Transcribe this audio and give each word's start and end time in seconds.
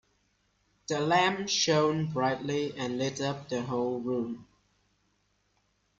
The 0.87 0.99
lamp 0.99 1.47
shone 1.47 2.07
brightly 2.07 2.73
and 2.75 2.97
lit 2.97 3.21
up 3.21 3.49
the 3.49 3.61
whole 3.61 3.99
room. 3.99 4.47